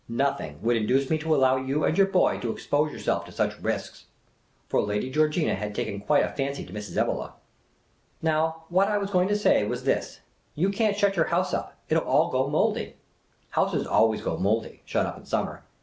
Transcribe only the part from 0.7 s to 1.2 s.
induce me